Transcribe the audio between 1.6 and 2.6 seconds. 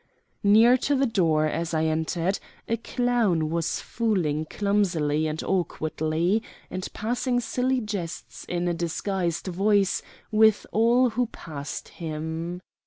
I entered,